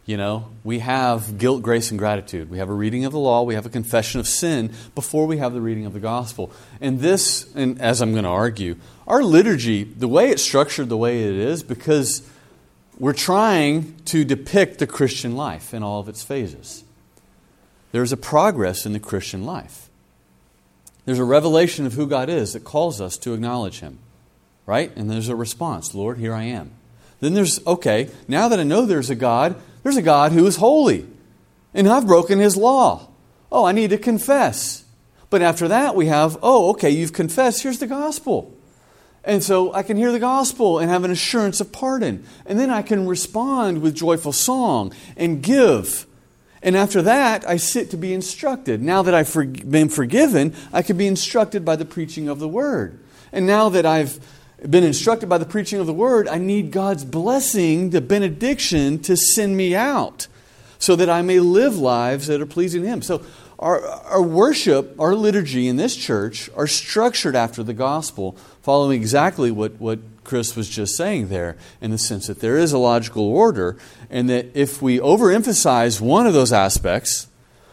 [0.06, 2.50] You know, we have guilt, grace, and gratitude.
[2.50, 5.36] We have a reading of the law, we have a confession of sin before we
[5.38, 6.50] have the reading of the gospel.
[6.80, 10.96] And this, and as I'm going to argue, our liturgy, the way it's structured the
[10.96, 12.28] way it is, because
[12.98, 16.82] we're trying to depict the Christian life in all of its phases.
[17.92, 19.89] There's a progress in the Christian life.
[21.10, 23.98] There's a revelation of who God is that calls us to acknowledge Him,
[24.64, 24.94] right?
[24.94, 26.70] And there's a response Lord, here I am.
[27.18, 30.58] Then there's, okay, now that I know there's a God, there's a God who is
[30.58, 31.08] holy,
[31.74, 33.08] and I've broken His law.
[33.50, 34.84] Oh, I need to confess.
[35.30, 38.56] But after that, we have, oh, okay, you've confessed, here's the gospel.
[39.24, 42.24] And so I can hear the gospel and have an assurance of pardon.
[42.46, 46.06] And then I can respond with joyful song and give.
[46.62, 48.82] And after that, I sit to be instructed.
[48.82, 49.32] Now that I've
[49.68, 52.98] been forgiven, I can be instructed by the preaching of the word.
[53.32, 54.20] And now that I've
[54.68, 59.16] been instructed by the preaching of the word, I need God's blessing, the benediction, to
[59.16, 60.26] send me out
[60.78, 63.02] so that I may live lives that are pleasing to Him.
[63.02, 63.22] So,
[63.58, 69.50] our, our worship, our liturgy in this church are structured after the gospel, following exactly
[69.50, 73.24] what, what Chris was just saying there, in the sense that there is a logical
[73.24, 73.76] order,
[74.10, 77.26] and that if we overemphasize one of those aspects,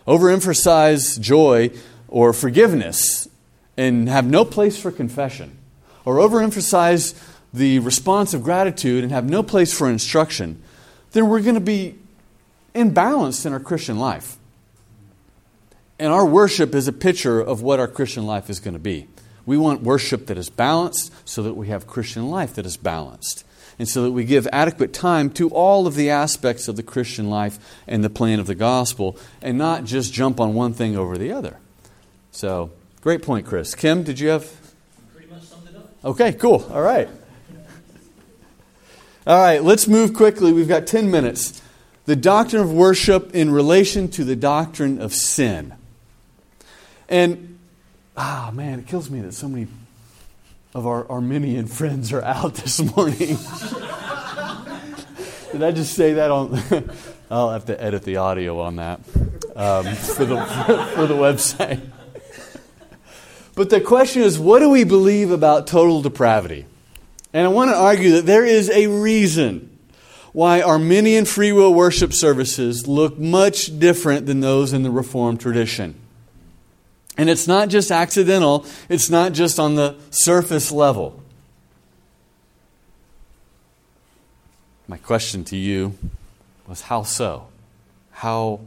[0.07, 1.69] overemphasize joy
[2.07, 3.27] or forgiveness,
[3.75, 5.57] and have no place for confession,
[6.05, 7.21] or overemphasize
[7.53, 10.61] the response of gratitude and have no place for instruction,
[11.11, 11.95] then we're going to be
[12.73, 14.37] imbalanced in our Christian life.
[15.99, 19.07] And our worship is a picture of what our Christian life is going to be.
[19.47, 23.45] We want worship that is balanced so that we have Christian life that is balanced.
[23.79, 27.29] And so that we give adequate time to all of the aspects of the Christian
[27.29, 27.57] life
[27.87, 31.31] and the plan of the gospel and not just jump on one thing over the
[31.31, 31.57] other.
[32.31, 33.73] So, great point, Chris.
[33.73, 34.51] Kim, did you have?
[35.13, 35.93] Pretty much summed it up.
[36.03, 36.67] Okay, cool.
[36.71, 37.07] All right.
[39.25, 40.51] All right, let's move quickly.
[40.51, 41.61] We've got 10 minutes.
[42.05, 45.73] The doctrine of worship in relation to the doctrine of sin.
[47.09, 47.56] And,
[48.17, 49.67] ah, man, it kills me that so many
[50.73, 53.37] of our Arminian friends are out this morning.
[55.51, 56.61] Did I just say that on?
[57.31, 58.99] I'll have to edit the audio on that
[59.55, 60.45] um, for, the,
[60.95, 61.81] for the website.
[63.55, 66.65] But the question is what do we believe about total depravity?
[67.33, 69.77] And I want to argue that there is a reason
[70.31, 75.95] why Arminian free will worship services look much different than those in the Reformed tradition.
[77.17, 81.23] And it's not just accidental, it's not just on the surface level.
[84.87, 85.97] My question to you
[86.67, 87.47] was how so?
[88.11, 88.61] How,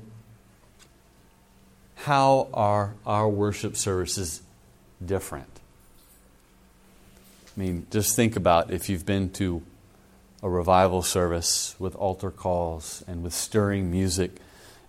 [1.95, 4.43] how are our worship services
[5.05, 5.61] different?
[7.57, 9.63] I mean, just think about if you've been to
[10.43, 14.33] a revival service with altar calls and with stirring music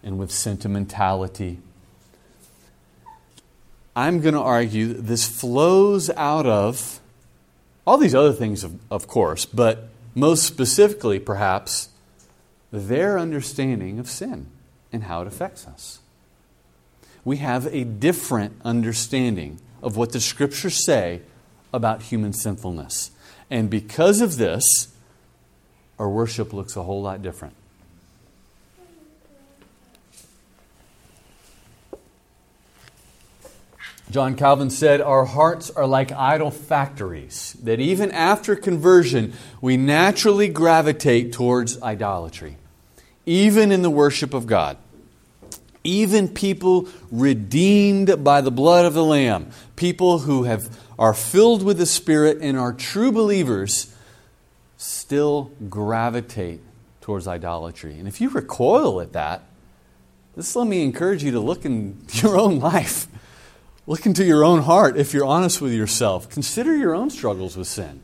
[0.03, 1.59] and with sentimentality
[3.95, 6.99] I'm going to argue that this flows out of
[7.85, 11.89] all these other things, of, of course, but most specifically, perhaps,
[12.71, 14.47] their understanding of sin
[14.93, 15.99] and how it affects us.
[17.25, 21.21] We have a different understanding of what the scriptures say
[21.73, 23.11] about human sinfulness.
[23.49, 24.63] And because of this,
[25.99, 27.55] our worship looks a whole lot different.
[34.11, 40.49] John Calvin said, Our hearts are like idol factories, that even after conversion, we naturally
[40.49, 42.57] gravitate towards idolatry,
[43.25, 44.77] even in the worship of God.
[45.85, 51.77] Even people redeemed by the blood of the Lamb, people who have, are filled with
[51.77, 53.95] the Spirit and are true believers,
[54.75, 56.59] still gravitate
[56.99, 57.97] towards idolatry.
[57.97, 59.43] And if you recoil at that,
[60.35, 63.07] just let me encourage you to look in your own life.
[63.91, 66.29] Look into your own heart if you're honest with yourself.
[66.29, 67.99] Consider your own struggles with sin,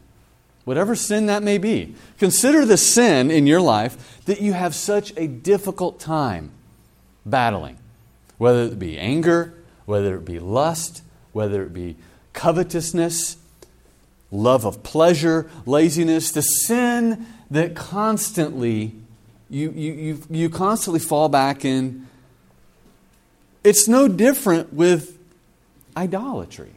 [0.66, 1.96] whatever sin that may be.
[2.20, 6.52] Consider the sin in your life that you have such a difficult time
[7.26, 7.78] battling,
[8.38, 9.54] whether it be anger,
[9.86, 11.96] whether it be lust, whether it be
[12.34, 13.38] covetousness,
[14.30, 18.94] love of pleasure, laziness, the sin that constantly
[19.50, 22.08] you, you, you, you constantly fall back in.
[23.64, 25.17] It's no different with
[25.98, 26.74] idolatry.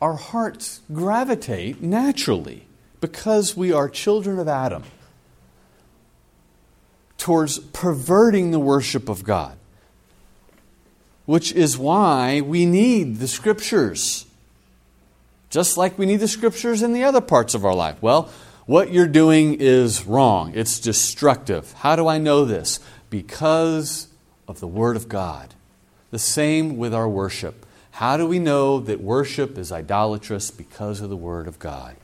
[0.00, 2.66] Our hearts gravitate naturally
[3.00, 4.84] because we are children of Adam
[7.18, 9.58] towards perverting the worship of God,
[11.26, 14.24] which is why we need the scriptures.
[15.50, 18.00] Just like we need the scriptures in the other parts of our life.
[18.00, 18.30] Well,
[18.66, 20.52] what you're doing is wrong.
[20.54, 21.72] It's destructive.
[21.72, 22.78] How do I know this?
[23.10, 24.06] Because
[24.46, 25.54] of the Word of God.
[26.10, 27.66] The same with our worship.
[27.92, 30.50] How do we know that worship is idolatrous?
[30.50, 31.96] Because of the Word of God.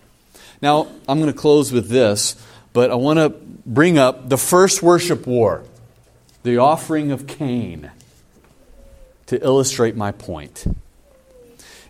[0.61, 2.37] Now, I'm going to close with this,
[2.73, 3.31] but I want to
[3.65, 5.65] bring up the first worship war,
[6.43, 7.91] the offering of Cain,
[9.27, 10.67] to illustrate my point.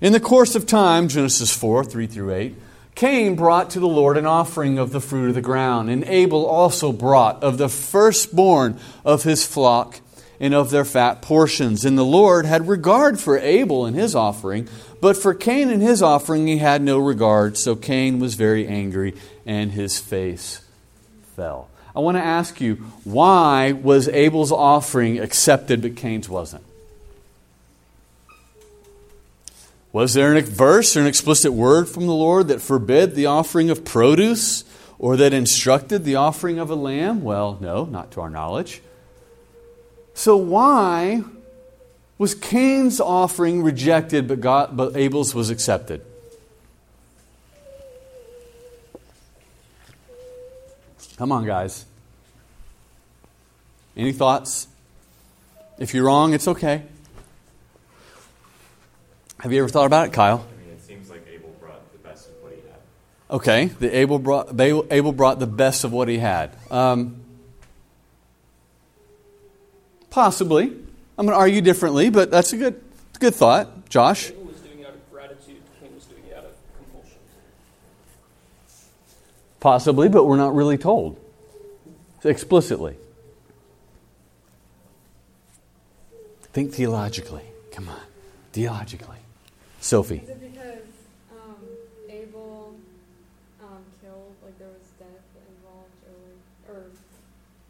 [0.00, 2.55] In the course of time, Genesis 4 3 through 8,
[2.94, 6.46] Cain brought to the Lord an offering of the fruit of the ground, and Abel
[6.46, 10.00] also brought of the firstborn of his flock
[10.40, 11.85] and of their fat portions.
[11.85, 14.68] And the Lord had regard for Abel and his offering,
[15.01, 17.57] but for Cain and his offering he had no regard.
[17.57, 19.14] So Cain was very angry,
[19.47, 20.61] and his face
[21.37, 21.68] fell.
[21.97, 26.64] I want to ask you, why was Abel's offering accepted, but Cain's wasn't?
[29.93, 33.70] Was there a verse or an explicit word from the Lord that forbid the offering
[33.70, 34.64] of produce
[34.99, 37.22] or that instructed the offering of a lamb?
[37.22, 38.82] Well, no, not to our knowledge.
[40.14, 41.22] So why
[42.18, 46.02] was Cain's offering rejected, but, God, but Abel's was accepted?
[51.16, 51.84] Come on, guys.
[53.96, 54.68] Any thoughts?
[55.78, 56.82] If you're wrong, it's okay.
[59.40, 60.46] Have you ever thought about it, Kyle?
[60.48, 63.36] I mean, it seems like Abel brought the best of what he had.
[63.36, 66.56] Okay, the Abel brought, Abel brought the best of what he had.
[66.70, 67.24] Um,
[70.14, 70.66] Possibly.
[71.18, 72.80] I'm going to argue differently, but that's a good,
[73.18, 73.88] good thought.
[73.88, 74.30] Josh?
[74.30, 75.60] Abel was doing it out of gratitude.
[75.80, 77.18] Cain was doing it out of compulsion.
[79.58, 81.18] Possibly, but we're not really told
[82.22, 82.96] explicitly.
[86.52, 87.42] Think theologically.
[87.72, 88.00] Come on.
[88.52, 89.18] Theologically.
[89.80, 90.22] Sophie.
[90.22, 90.86] Is it because
[91.32, 91.56] um,
[92.08, 92.76] Abel
[93.60, 96.80] um, killed, like there was death involved, or, or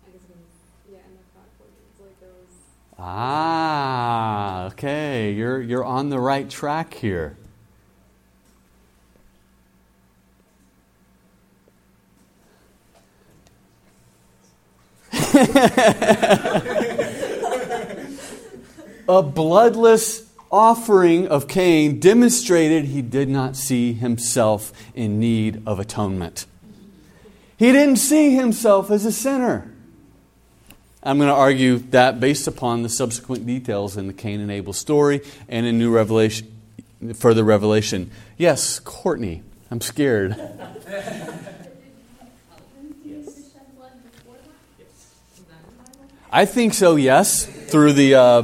[0.06, 2.54] I guess it was, yeah, in the fact it's like there was.
[3.06, 5.30] Ah, okay.
[5.32, 7.36] You're, you're on the right track here.
[19.06, 26.46] a bloodless offering of Cain demonstrated he did not see himself in need of atonement.
[27.58, 29.73] He didn't see himself as a sinner.
[31.06, 34.72] I'm going to argue that based upon the subsequent details in the Cain and Abel
[34.72, 36.48] story and in new revelation,
[37.14, 38.10] further revelation.
[38.38, 40.34] Yes, Courtney, I'm scared.
[46.32, 46.96] I think so.
[46.96, 48.42] Yes, through the uh,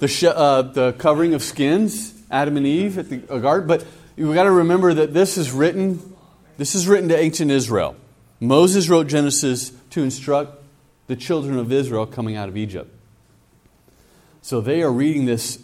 [0.00, 3.68] the sh- uh, the covering of skins, Adam and Eve at the garden.
[3.68, 3.86] But
[4.16, 6.16] you've got to remember that this is written.
[6.56, 7.94] This is written to ancient Israel.
[8.40, 10.57] Moses wrote Genesis to instruct
[11.08, 12.94] the children of Israel coming out of Egypt.
[14.42, 15.58] So they are reading this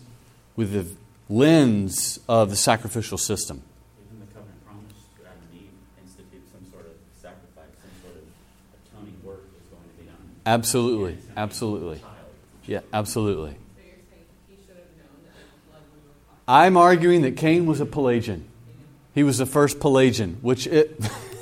[0.57, 0.87] with the
[1.29, 3.63] lens of the sacrificial system.
[4.07, 5.71] Even the covenant promise to Adam and Eve
[6.03, 10.17] institute some sort of sacrifice, some sort of atoning work is going to be done.
[10.47, 12.01] Absolutely, It's gonna be absolutely.
[12.67, 13.51] Yeah, absolutely.
[13.51, 17.37] So you're saying he should have known that the blood would have I'm arguing that
[17.37, 18.49] Cain was a Pelagian.
[19.15, 20.99] He was the first Pelagian, which it.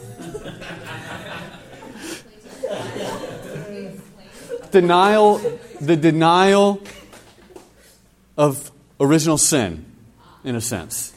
[4.73, 5.39] denial,
[5.81, 6.83] the denial
[8.37, 9.85] of original sin,
[10.43, 11.14] in a sense.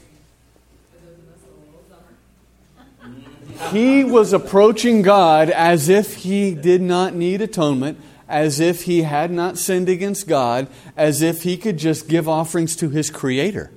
[3.71, 9.31] He was approaching God as if he did not need atonement, as if he had
[9.31, 13.71] not sinned against God, as if he could just give offerings to his Creator.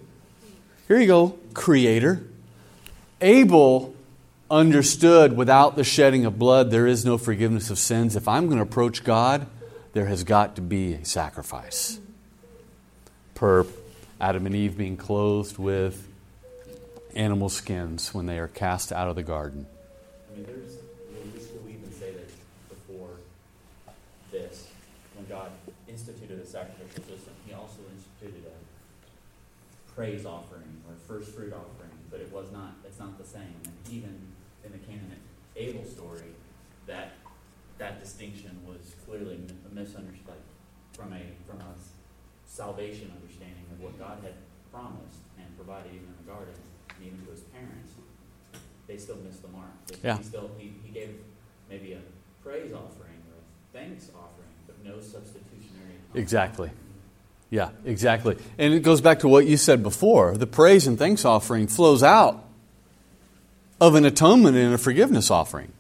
[0.89, 2.25] Here you go, Creator.
[3.21, 3.95] Abel
[4.51, 8.17] understood without the shedding of blood, there is no forgiveness of sins.
[8.17, 9.47] If I'm going to approach God,
[9.99, 11.99] there has got to be a sacrifice.
[13.35, 13.67] Per
[14.21, 16.07] Adam and Eve being clothed with
[17.17, 19.67] animal skins when they are cast out of the garden.
[20.31, 20.77] I mean, there's,
[21.11, 22.31] we we even say that
[22.69, 23.11] before
[24.31, 24.69] this,
[25.17, 25.51] when God
[25.89, 32.21] instituted a sacrificial system, he also instituted a praise offering or first fruit offering, but
[32.21, 33.53] it was not, it's not the same.
[33.65, 34.17] And even
[34.65, 35.19] in the Cain and
[35.57, 36.31] Abel story,
[36.87, 37.15] that,
[37.79, 39.41] that distinction was clearly
[39.79, 40.45] misunderstood, like,
[40.93, 41.73] from a, from a
[42.47, 44.35] salvation understanding of what God had
[44.73, 46.55] promised and provided even in the garden,
[46.97, 47.91] and even to his parents
[48.89, 49.71] they still missed the mark.
[49.87, 50.17] They- Yeah.
[50.17, 51.11] He still he, he gave
[51.71, 52.01] maybe a
[52.43, 55.95] praise offering or a thanks offering, but no substitutionary.
[56.09, 56.15] atonement.
[56.17, 56.71] Exactly.
[57.51, 58.37] Yeah, exactly.
[58.59, 60.37] And it goes back to what you said before.
[60.37, 62.45] The praise and thanks offering flows out
[63.81, 65.73] of an atonement and a forgiveness offering,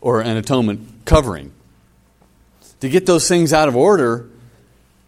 [0.00, 1.52] or an atonement covering.
[2.80, 4.28] To get those things out of order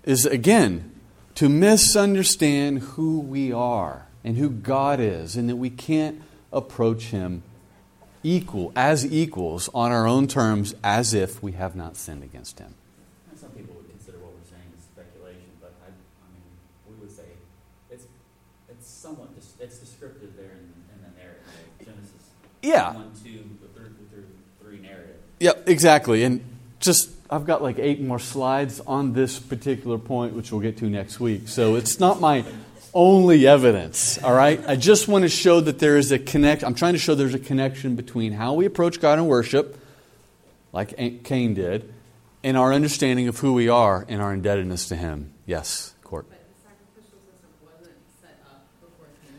[0.05, 0.91] is, again,
[1.35, 6.21] to misunderstand who we are and who God is, and that we can't
[6.53, 7.43] approach Him
[8.23, 12.75] equal, as equals, on our own terms, as if we have not sinned against Him.
[13.37, 16.43] Some people would consider what we're saying as speculation, but I, I mean,
[16.89, 17.23] we would say
[17.91, 18.05] it's
[18.69, 19.29] it's somewhat
[19.61, 21.45] it's descriptive there in, in the narrative,
[21.79, 22.95] Genesis Yeah.
[22.95, 24.27] one, two, the third through
[24.61, 25.17] three narrative.
[25.41, 26.25] Yep, exactly.
[26.25, 26.45] And
[26.81, 30.87] just, I've got like eight more slides on this particular point, which we'll get to
[30.87, 31.49] next week.
[31.49, 32.45] So it's not my
[32.95, 34.61] only evidence, all right?
[34.67, 36.65] I just want to show that there is a connect.
[36.65, 39.79] I'm trying to show there's a connection between how we approach God in worship,
[40.73, 41.93] like Cain did,
[42.43, 45.35] and our understanding of who we are and our indebtedness to Him.
[45.45, 46.27] Yes, Court.
[46.31, 48.65] But the sacrificial system wasn't set up.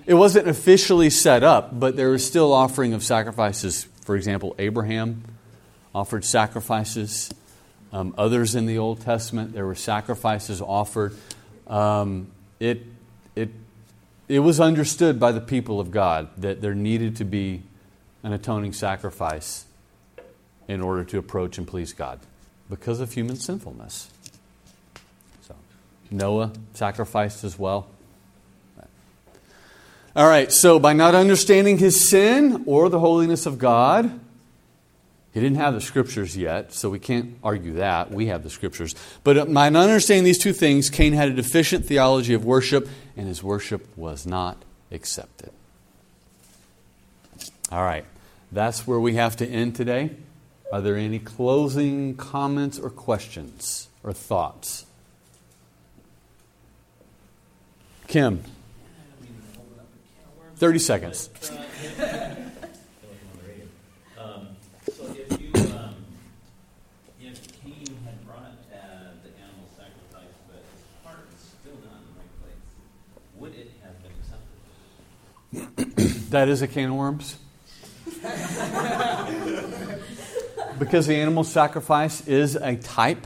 [0.05, 3.87] It wasn't officially set up, but there was still offering of sacrifices.
[4.03, 5.23] For example, Abraham
[5.95, 7.33] offered sacrifices.
[7.91, 11.15] Um, others in the Old Testament, there were sacrifices offered.
[11.67, 12.27] Um,
[12.59, 12.83] it,
[13.35, 13.49] it,
[14.27, 17.63] it was understood by the people of God that there needed to be
[18.21, 19.65] an atoning sacrifice
[20.67, 22.19] in order to approach and please God
[22.69, 24.11] because of human sinfulness.
[25.41, 25.55] So,
[26.11, 27.87] Noah sacrificed as well.
[30.15, 34.19] All right, so by not understanding his sin or the holiness of God,
[35.33, 38.11] He didn't have the scriptures yet, so we can't argue that.
[38.11, 38.95] We have the scriptures.
[39.23, 42.87] But uh, by not understanding these two things, Cain had a deficient theology of worship,
[43.15, 44.57] and his worship was not
[44.91, 45.51] accepted.
[47.71, 48.05] All right,
[48.51, 50.15] that's where we have to end today.
[50.71, 54.85] Are there any closing comments or questions or thoughts?
[58.07, 58.43] Kim,
[60.57, 61.29] 30 seconds.
[64.17, 64.49] Um,
[64.97, 65.95] so if you, um,
[67.21, 72.07] if Cain had brought, uh, the animal sacrifice, but his heart is still not in
[72.09, 72.67] the right place,
[73.37, 74.11] would it have been
[75.79, 76.15] accepted?
[76.29, 77.37] That is a can of worms.
[80.77, 83.25] because the animal sacrifice is a type,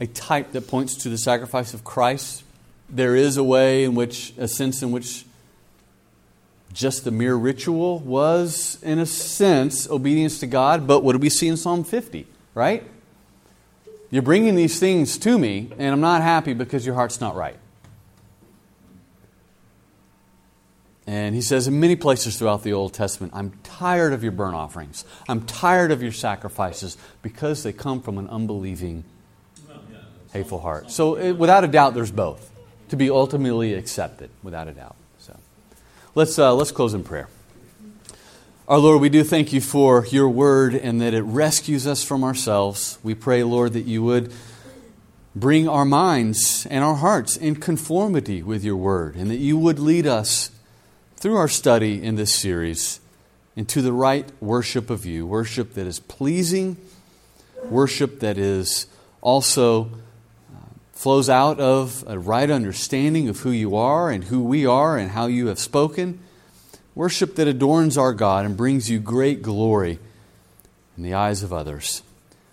[0.00, 2.44] a type that points to the sacrifice of Christ.
[2.88, 5.26] There is a way in which, a sense in which
[6.72, 10.86] just the mere ritual was, in a sense, obedience to God.
[10.86, 12.82] But what do we see in Psalm 50, right?
[14.10, 17.56] You're bringing these things to me, and I'm not happy because your heart's not right.
[21.06, 24.54] And he says in many places throughout the Old Testament, I'm tired of your burnt
[24.54, 25.04] offerings.
[25.28, 29.04] I'm tired of your sacrifices because they come from an unbelieving,
[30.32, 30.90] hateful heart.
[30.90, 32.50] So, it, without a doubt, there's both
[32.88, 34.96] to be ultimately accepted, without a doubt.
[35.18, 35.36] So,
[36.14, 37.28] let's, uh, let's close in prayer.
[38.66, 42.24] Our Lord, we do thank you for your word and that it rescues us from
[42.24, 42.98] ourselves.
[43.02, 44.32] We pray, Lord, that you would
[45.36, 49.78] bring our minds and our hearts in conformity with your word and that you would
[49.78, 50.50] lead us
[51.24, 53.00] through our study in this series
[53.56, 56.76] into the right worship of you, worship that is pleasing,
[57.64, 58.86] worship that is
[59.22, 60.58] also uh,
[60.92, 65.12] flows out of a right understanding of who you are and who we are and
[65.12, 66.20] how you have spoken.
[66.94, 69.98] Worship that adorns our God and brings you great glory
[70.94, 72.02] in the eyes of others.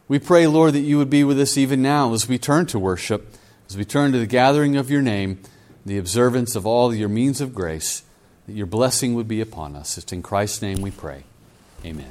[0.07, 2.80] We pray, Lord, that you would be with us even now as we turn to
[2.80, 3.36] worship,
[3.67, 5.41] as we turn to the gathering of your name,
[5.86, 8.03] the observance of all your means of grace,
[8.52, 9.97] that your blessing would be upon us.
[9.97, 11.24] It's in Christ's name we pray.
[11.86, 12.10] Amen.